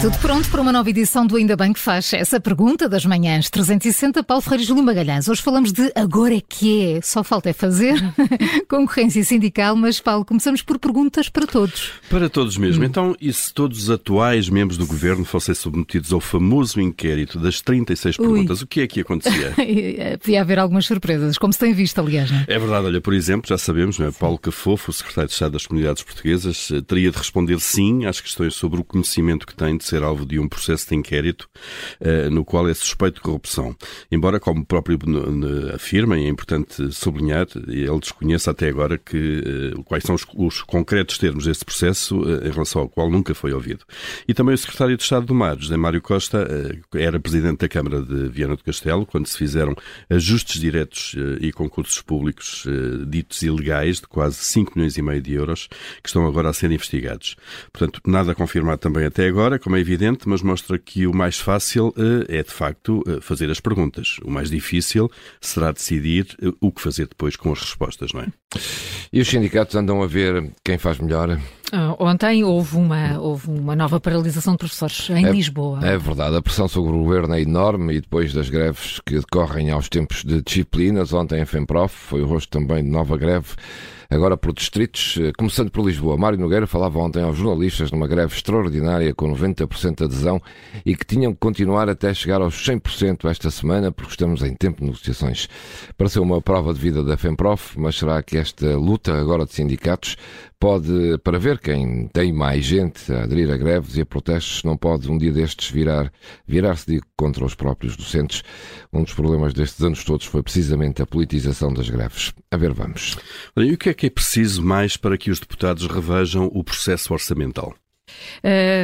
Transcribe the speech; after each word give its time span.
Tudo 0.00 0.16
pronto 0.18 0.48
para 0.48 0.62
uma 0.62 0.70
nova 0.70 0.88
edição 0.88 1.26
do 1.26 1.34
Ainda 1.34 1.56
Bem 1.56 1.72
que 1.72 1.80
faz 1.80 2.12
essa 2.12 2.38
pergunta 2.38 2.88
das 2.88 3.04
manhãs 3.04 3.50
360 3.50 4.22
Paulo 4.22 4.40
Freire 4.40 4.62
e 4.62 4.66
Júlio 4.66 4.84
Magalhães. 4.84 5.26
Hoje 5.26 5.42
falamos 5.42 5.72
de 5.72 5.90
agora 5.92 6.36
é 6.36 6.40
que 6.40 6.92
é, 6.92 7.00
só 7.00 7.24
falta 7.24 7.50
é 7.50 7.52
fazer 7.52 7.96
concorrência 8.70 9.24
sindical, 9.24 9.74
mas 9.74 9.98
Paulo, 9.98 10.24
começamos 10.24 10.62
por 10.62 10.78
perguntas 10.78 11.28
para 11.28 11.48
todos. 11.48 11.90
Para 12.08 12.28
todos 12.28 12.56
mesmo. 12.56 12.84
Então, 12.84 13.16
e 13.20 13.32
se 13.32 13.52
todos 13.52 13.82
os 13.82 13.90
atuais 13.90 14.48
membros 14.48 14.78
do 14.78 14.86
governo 14.86 15.24
fossem 15.24 15.52
submetidos 15.52 16.12
ao 16.12 16.20
famoso 16.20 16.80
inquérito 16.80 17.36
das 17.40 17.60
36 17.60 18.20
Ui. 18.20 18.24
perguntas, 18.24 18.62
o 18.62 18.68
que 18.68 18.82
é 18.82 18.86
que 18.86 19.00
acontecia? 19.00 19.52
Podia 20.22 20.40
haver 20.42 20.60
algumas 20.60 20.86
surpresas, 20.86 21.36
como 21.36 21.52
se 21.52 21.58
tem 21.58 21.74
visto, 21.74 22.00
aliás. 22.00 22.30
Não 22.30 22.38
é? 22.38 22.44
É 22.46 22.58
verdade, 22.58 22.86
olha, 22.86 23.00
por 23.00 23.14
exemplo, 23.14 23.48
já 23.48 23.58
sabemos, 23.58 23.98
não 23.98 24.06
é? 24.06 24.12
Paulo 24.12 24.38
Cafofo, 24.38 24.92
o 24.92 24.94
secretário 24.94 25.26
de 25.26 25.34
Estado 25.34 25.52
das 25.52 25.66
Comunidades 25.66 26.04
Portuguesas, 26.04 26.70
eh, 26.72 26.80
teria 26.82 27.10
de 27.10 27.18
responder 27.18 27.58
sim 27.58 28.06
às 28.06 28.20
questões 28.20 28.54
sobre 28.54 28.80
o 28.80 28.84
conhecimento 28.84 29.44
que 29.44 29.56
tem 29.56 29.76
de 29.76 29.87
ser 29.88 30.02
alvo 30.02 30.26
de 30.26 30.38
um 30.38 30.48
processo 30.48 30.88
de 30.88 30.94
inquérito 30.94 31.48
eh, 32.00 32.28
no 32.30 32.44
qual 32.44 32.68
é 32.68 32.74
suspeito 32.74 33.16
de 33.16 33.20
corrupção. 33.20 33.74
Embora, 34.10 34.38
como 34.38 34.62
o 34.62 34.66
próprio 34.66 34.98
afirma, 35.74 36.18
e 36.18 36.26
é 36.26 36.28
importante 36.28 36.92
sublinhar, 36.92 37.46
ele 37.66 37.98
desconheça 37.98 38.50
até 38.50 38.68
agora 38.68 38.98
que, 38.98 39.42
eh, 39.76 39.82
quais 39.84 40.04
são 40.04 40.14
os, 40.14 40.26
os 40.34 40.62
concretos 40.62 41.18
termos 41.18 41.44
desse 41.46 41.64
processo 41.64 42.22
eh, 42.28 42.48
em 42.48 42.50
relação 42.50 42.82
ao 42.82 42.88
qual 42.88 43.10
nunca 43.10 43.34
foi 43.34 43.52
ouvido. 43.52 43.84
E 44.26 44.34
também 44.34 44.54
o 44.54 44.58
secretário 44.58 44.96
de 44.96 45.02
Estado 45.02 45.26
do 45.26 45.34
Mar, 45.34 45.58
José 45.58 45.76
Mário 45.76 46.00
Costa, 46.00 46.46
era 46.94 47.18
presidente 47.18 47.60
da 47.60 47.68
Câmara 47.68 48.02
de 48.02 48.28
Viana 48.28 48.56
do 48.56 48.64
Castelo 48.64 49.06
quando 49.06 49.26
se 49.26 49.36
fizeram 49.36 49.74
ajustes 50.10 50.60
diretos 50.60 51.14
e 51.40 51.52
concursos 51.52 52.00
públicos 52.02 52.66
ditos 53.06 53.42
ilegais 53.42 54.00
de 54.00 54.06
quase 54.06 54.36
5 54.36 54.72
milhões 54.74 54.96
e 54.96 55.02
meio 55.02 55.22
de 55.22 55.34
euros 55.34 55.68
que 56.02 56.08
estão 56.08 56.26
agora 56.26 56.48
a 56.48 56.52
ser 56.52 56.70
investigados. 56.70 57.36
Portanto, 57.72 58.00
nada 58.06 58.34
confirmado 58.34 58.78
também 58.78 59.04
até 59.04 59.26
agora, 59.26 59.58
como 59.58 59.76
é 59.78 59.80
evidente, 59.80 60.28
mas 60.28 60.42
mostra 60.42 60.76
que 60.76 61.06
o 61.06 61.14
mais 61.14 61.38
fácil 61.38 61.94
eh, 61.96 62.38
é, 62.38 62.42
de 62.42 62.50
facto, 62.50 63.02
eh, 63.06 63.20
fazer 63.20 63.48
as 63.48 63.60
perguntas. 63.60 64.16
O 64.24 64.30
mais 64.30 64.50
difícil 64.50 65.10
será 65.40 65.70
decidir 65.70 66.36
eh, 66.42 66.52
o 66.60 66.72
que 66.72 66.82
fazer 66.82 67.06
depois 67.06 67.36
com 67.36 67.52
as 67.52 67.60
respostas, 67.60 68.12
não 68.12 68.22
é? 68.22 68.26
E 69.12 69.20
os 69.20 69.28
sindicatos 69.28 69.76
andam 69.76 70.02
a 70.02 70.06
ver 70.06 70.52
quem 70.64 70.78
faz 70.78 70.98
melhor? 70.98 71.40
Ah, 71.72 71.94
Ontem 71.98 72.42
houve 72.44 72.76
uma, 72.76 73.18
houve 73.18 73.48
uma 73.50 73.76
nova 73.76 74.00
paralisação 74.00 74.54
de 74.54 74.58
professores 74.58 75.10
em 75.10 75.26
É- 75.26 75.30
Lisboa. 75.30 75.80
É 75.86 75.98
verdade, 75.98 76.36
a 76.36 76.42
pressão 76.42 76.66
sobre 76.68 76.92
o 76.92 76.98
governo 77.02 77.34
é 77.34 77.42
enorme 77.42 77.94
e 77.96 78.00
depois 78.00 78.32
das 78.32 78.48
greves 78.48 79.00
que 79.04 79.16
decorrem 79.16 79.70
aos 79.70 79.88
tempos 79.88 80.24
de 80.24 80.40
disciplinas, 80.42 81.12
ontem 81.12 81.40
a 81.42 81.46
FEMPROF 81.46 81.94
foi 81.94 82.22
o 82.22 82.26
rosto 82.26 82.48
também 82.58 82.82
de 82.82 82.88
nova 82.90 83.16
greve, 83.18 83.48
agora 84.10 84.38
por 84.38 84.54
distritos, 84.54 85.18
eh, 85.20 85.32
começando 85.36 85.70
por 85.70 85.84
Lisboa. 85.84 86.16
Mário 86.16 86.38
Nogueira 86.38 86.66
falava 86.66 86.98
ontem 86.98 87.22
aos 87.22 87.36
jornalistas 87.36 87.92
numa 87.92 88.06
greve 88.06 88.34
extraordinária 88.34 89.14
com 89.14 89.28
90% 89.28 89.96
de 89.98 90.04
adesão 90.04 90.40
e 90.86 90.96
que 90.96 91.04
tinham 91.04 91.32
que 91.34 91.38
continuar 91.38 91.90
até 91.90 92.14
chegar 92.14 92.40
aos 92.40 92.54
100% 92.64 93.28
esta 93.28 93.50
semana 93.50 93.92
porque 93.92 94.12
estamos 94.12 94.42
em 94.42 94.54
tempo 94.54 94.78
de 94.80 94.86
negociações. 94.86 95.46
Pareceu 95.98 96.22
uma 96.22 96.40
prova 96.40 96.72
de 96.72 96.80
vida 96.80 97.04
da 97.04 97.18
FEMPROF, 97.18 97.78
mas 97.78 97.96
será 97.98 98.22
que 98.22 98.38
esta 98.38 98.74
luta 98.78 99.12
agora 99.12 99.44
de 99.44 99.52
sindicatos 99.52 100.16
pode, 100.58 101.18
para 101.22 101.38
ver 101.38 101.57
quem 101.58 102.08
tem 102.08 102.32
mais 102.32 102.64
gente 102.64 103.12
a 103.12 103.24
aderir 103.24 103.50
a 103.50 103.56
greves 103.56 103.96
e 103.96 104.00
a 104.00 104.06
protestos, 104.06 104.62
não 104.62 104.76
pode 104.76 105.10
um 105.10 105.18
dia 105.18 105.32
destes 105.32 105.70
virar, 105.70 106.12
virar-se 106.46 106.86
digo, 106.86 107.06
contra 107.16 107.44
os 107.44 107.54
próprios 107.54 107.96
docentes. 107.96 108.42
Um 108.92 109.02
dos 109.02 109.14
problemas 109.14 109.52
destes 109.52 109.82
anos 109.82 110.04
todos 110.04 110.26
foi 110.26 110.42
precisamente 110.42 111.02
a 111.02 111.06
politização 111.06 111.72
das 111.72 111.88
greves. 111.88 112.32
A 112.50 112.56
ver, 112.56 112.72
vamos. 112.72 113.16
E 113.56 113.72
o 113.72 113.78
que 113.78 113.90
é 113.90 113.94
que 113.94 114.06
é 114.06 114.10
preciso 114.10 114.62
mais 114.62 114.96
para 114.96 115.18
que 115.18 115.30
os 115.30 115.40
deputados 115.40 115.86
revejam 115.86 116.50
o 116.52 116.64
processo 116.64 117.12
orçamental? 117.12 117.74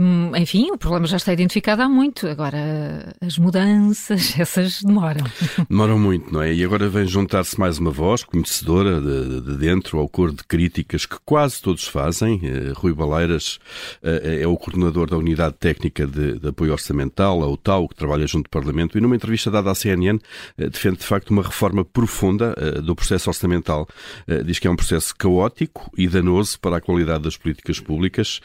Hum, 0.00 0.32
enfim, 0.36 0.70
o 0.70 0.78
problema 0.78 1.06
já 1.06 1.16
está 1.16 1.32
identificado 1.32 1.82
há 1.82 1.88
muito. 1.88 2.26
Agora, 2.26 3.14
as 3.20 3.38
mudanças, 3.38 4.34
essas 4.38 4.82
demoram. 4.82 5.24
Demoram 5.68 5.98
muito, 5.98 6.32
não 6.32 6.42
é? 6.42 6.52
E 6.52 6.64
agora 6.64 6.88
vem 6.88 7.06
juntar-se 7.06 7.58
mais 7.58 7.78
uma 7.78 7.90
voz 7.90 8.22
conhecedora 8.22 9.00
de, 9.00 9.40
de 9.40 9.56
dentro 9.56 9.98
ao 9.98 10.08
coro 10.08 10.32
de 10.32 10.44
críticas 10.44 11.06
que 11.06 11.16
quase 11.24 11.60
todos 11.60 11.86
fazem. 11.86 12.40
Eh, 12.42 12.72
Rui 12.74 12.92
Baleiras 12.94 13.58
eh, 14.02 14.40
é 14.42 14.46
o 14.46 14.56
coordenador 14.56 15.08
da 15.08 15.16
Unidade 15.16 15.54
Técnica 15.58 16.06
de, 16.06 16.38
de 16.38 16.48
Apoio 16.48 16.72
Orçamental, 16.72 17.42
a 17.42 17.48
UTAU, 17.48 17.88
que 17.88 17.94
trabalha 17.94 18.26
junto 18.26 18.44
do 18.44 18.50
Parlamento, 18.50 18.96
e 18.96 19.00
numa 19.00 19.16
entrevista 19.16 19.50
dada 19.50 19.70
à 19.70 19.74
CNN 19.74 20.18
defende 20.56 20.98
de 20.98 21.04
facto 21.04 21.30
uma 21.30 21.42
reforma 21.42 21.84
profunda 21.84 22.54
do 22.82 22.94
processo 22.94 23.30
orçamental. 23.30 23.88
Diz 24.44 24.58
que 24.58 24.66
é 24.66 24.70
um 24.70 24.76
processo 24.76 25.14
caótico 25.16 25.90
e 25.96 26.08
danoso 26.08 26.58
para 26.60 26.76
a 26.76 26.80
qualidade 26.80 27.24
das 27.24 27.36
políticas 27.36 27.80
públicas. 27.80 28.40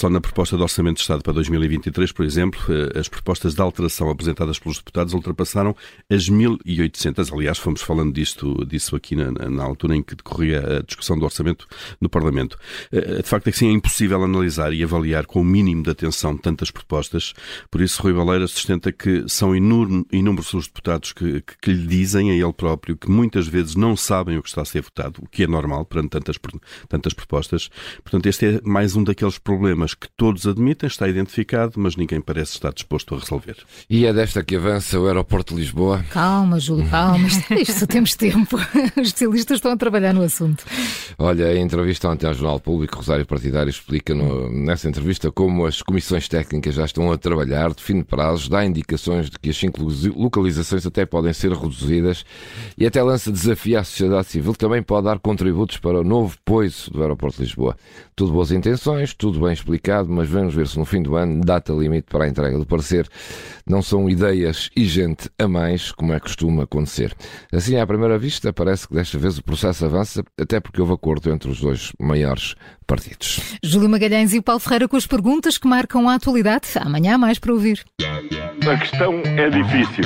Eh, 0.00 0.02
Só 0.02 0.08
na 0.08 0.20
proposta 0.20 0.56
de 0.56 0.62
Orçamento 0.62 0.96
de 0.96 1.02
Estado 1.02 1.22
para 1.22 1.34
2023, 1.34 2.10
por 2.12 2.24
exemplo, 2.24 2.58
eh, 2.70 2.98
as 2.98 3.06
propostas 3.08 3.54
de 3.54 3.60
alteração 3.60 4.08
apresentadas 4.08 4.58
pelos 4.58 4.78
deputados 4.78 5.12
ultrapassaram 5.12 5.76
as 6.08 6.28
1.800. 6.30 7.30
Aliás, 7.32 7.58
fomos 7.58 7.82
falando 7.82 8.12
disto, 8.12 8.64
disso 8.64 8.96
aqui 8.96 9.14
na, 9.14 9.30
na 9.30 9.62
altura 9.62 9.94
em 9.96 10.02
que 10.02 10.14
decorria 10.14 10.78
a 10.78 10.82
discussão 10.82 11.18
do 11.18 11.24
orçamento 11.26 11.66
no 12.00 12.08
Parlamento. 12.08 12.56
Eh, 12.90 13.20
De 13.22 13.28
facto, 13.28 13.48
é 13.48 13.52
que 13.52 13.58
sim, 13.58 13.68
é 13.68 13.72
impossível 13.72 14.22
analisar 14.24 14.72
e 14.72 14.82
avaliar 14.82 15.26
com 15.26 15.40
o 15.42 15.44
mínimo 15.44 15.82
de 15.82 15.90
atenção 15.90 16.34
tantas 16.36 16.70
propostas. 16.70 17.34
Por 17.70 17.80
isso, 17.82 18.02
Rui 18.02 18.14
Baleira 18.14 18.46
sustenta 18.46 18.90
que 18.92 19.24
são 19.28 19.54
inúmer- 19.54 20.04
inúmeros 20.12 20.52
os 20.54 20.66
deputados 20.66 21.12
que, 21.12 21.42
que, 21.42 21.58
que 21.60 21.72
lhe 21.72 21.86
dizem 21.86 22.30
a 22.30 22.34
ele 22.34 22.52
próprio 22.54 22.96
que 22.96 23.10
muitas 23.10 23.46
vezes 23.46 23.74
não 23.76 23.94
sabem 23.96 24.38
o 24.38 24.42
que 24.42 24.48
está 24.48 24.62
a 24.62 24.64
ser 24.64 24.80
votado, 24.80 25.20
o 25.22 25.28
que 25.28 25.42
é 25.42 25.46
normal 25.46 25.84
perante 25.84 26.08
tantas, 26.10 26.36
tantas 26.88 27.12
propostas. 27.12 27.68
Portanto, 28.02 28.26
este 28.26 28.46
é 28.46 28.60
mais 28.64 28.96
um 28.96 29.04
daqueles 29.04 29.36
problemas 29.38 29.89
que 29.94 30.08
todos 30.16 30.46
admitem, 30.46 30.86
está 30.86 31.08
identificado, 31.08 31.72
mas 31.76 31.96
ninguém 31.96 32.20
parece 32.20 32.52
estar 32.52 32.72
disposto 32.72 33.14
a 33.14 33.18
resolver. 33.18 33.56
E 33.88 34.06
é 34.06 34.12
desta 34.12 34.42
que 34.44 34.56
avança 34.56 34.98
o 34.98 35.06
aeroporto 35.06 35.54
de 35.54 35.60
Lisboa. 35.60 36.04
Calma, 36.10 36.58
Júlio, 36.60 36.88
calma. 36.88 37.26
Isto, 37.50 37.86
temos 37.86 38.14
tempo. 38.14 38.56
Os 38.56 39.08
especialistas 39.08 39.56
estão 39.56 39.72
a 39.72 39.76
trabalhar 39.76 40.12
no 40.12 40.22
assunto. 40.22 40.64
Olha, 41.18 41.54
em 41.54 41.62
entrevista 41.62 42.08
ontem 42.08 42.26
ao 42.26 42.34
Jornal 42.34 42.60
Público, 42.60 42.96
Rosário 42.96 43.26
Partidário 43.26 43.70
explica 43.70 44.14
no- 44.14 44.50
nessa 44.50 44.88
entrevista 44.88 45.30
como 45.30 45.66
as 45.66 45.82
comissões 45.82 46.28
técnicas 46.28 46.74
já 46.74 46.84
estão 46.84 47.10
a 47.12 47.18
trabalhar, 47.18 47.72
define 47.74 48.02
prazos, 48.04 48.48
dá 48.48 48.64
indicações 48.64 49.28
de 49.30 49.38
que 49.38 49.50
as 49.50 49.56
cinco 49.56 49.80
localizações 50.16 50.86
até 50.86 51.04
podem 51.06 51.32
ser 51.32 51.52
reduzidas 51.52 52.24
e 52.76 52.86
até 52.86 53.02
lança 53.02 53.30
desafio 53.32 53.78
à 53.78 53.84
sociedade 53.84 54.26
civil, 54.28 54.52
que 54.52 54.58
também 54.58 54.82
pode 54.82 55.04
dar 55.04 55.18
contributos 55.18 55.76
para 55.78 56.00
o 56.00 56.04
novo 56.04 56.36
poiso 56.44 56.90
do 56.90 57.02
aeroporto 57.02 57.36
de 57.38 57.44
Lisboa. 57.44 57.76
Tudo 58.14 58.32
boas 58.32 58.50
intenções, 58.52 59.14
tudo 59.14 59.40
bem 59.40 59.52
explicado, 59.52 59.79
mas 60.08 60.28
vamos 60.28 60.54
ver 60.54 60.66
se 60.66 60.78
no 60.78 60.84
fim 60.84 61.02
do 61.02 61.16
ano, 61.16 61.40
data 61.42 61.72
limite 61.72 62.06
para 62.10 62.24
a 62.24 62.28
entrega 62.28 62.58
do 62.58 62.66
parecer, 62.66 63.08
não 63.66 63.82
são 63.82 64.08
ideias 64.08 64.70
e 64.76 64.84
gente 64.84 65.30
a 65.38 65.46
mais, 65.46 65.92
como 65.92 66.12
é 66.12 66.20
costume 66.20 66.62
acontecer. 66.62 67.14
Assim, 67.52 67.76
à 67.76 67.86
primeira 67.86 68.18
vista, 68.18 68.52
parece 68.52 68.88
que 68.88 68.94
desta 68.94 69.18
vez 69.18 69.38
o 69.38 69.42
processo 69.42 69.84
avança, 69.84 70.24
até 70.38 70.60
porque 70.60 70.80
houve 70.80 70.92
acordo 70.92 71.30
entre 71.30 71.50
os 71.50 71.60
dois 71.60 71.92
maiores 71.98 72.54
partidos. 72.86 73.40
Júlio 73.62 73.88
Magalhães 73.88 74.32
e 74.34 74.38
o 74.38 74.42
Paulo 74.42 74.60
Ferreira 74.60 74.88
com 74.88 74.96
as 74.96 75.06
perguntas 75.06 75.56
que 75.56 75.68
marcam 75.68 76.08
a 76.08 76.14
atualidade. 76.14 76.66
Amanhã 76.80 77.14
há 77.14 77.18
mais 77.18 77.38
para 77.38 77.52
ouvir. 77.52 77.84
A 78.00 78.76
questão 78.76 79.22
é 79.24 79.48
difícil. 79.48 80.04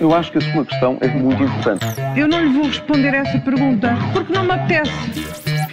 Eu 0.00 0.14
acho 0.14 0.32
que 0.32 0.38
a 0.38 0.52
sua 0.52 0.64
questão 0.64 0.98
é 1.00 1.08
muito 1.08 1.42
importante. 1.42 1.84
Eu 2.16 2.26
não 2.26 2.42
lhe 2.42 2.52
vou 2.52 2.66
responder 2.66 3.14
essa 3.14 3.38
pergunta 3.40 3.94
porque 4.12 4.32
não 4.32 4.44
me 4.44 4.52
apetece. 4.52 5.55